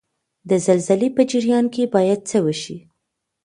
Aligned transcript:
د 0.49 0.51
زلزلې 0.65 1.09
په 1.17 1.21
جریان 1.31 1.65
کې 1.73 1.83
باید 1.95 2.19
څه 2.29 2.37
وشي؟ 2.45 2.77